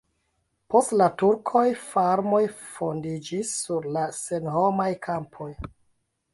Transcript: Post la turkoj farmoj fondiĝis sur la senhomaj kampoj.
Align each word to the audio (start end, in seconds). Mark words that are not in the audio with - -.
Post 0.75 0.93
la 1.01 1.09
turkoj 1.21 1.63
farmoj 1.91 2.41
fondiĝis 2.77 3.55
sur 3.61 3.89
la 3.99 4.09
senhomaj 4.25 4.91
kampoj. 5.09 5.51